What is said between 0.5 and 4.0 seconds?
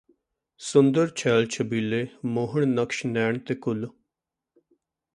ਸੁੰਦਰ ਛੈਲਸਜੀਲੇ ਮੋਹਣ ਨਕਸ਼ ਨੈਣ ਨੇ ਕੁੱਲ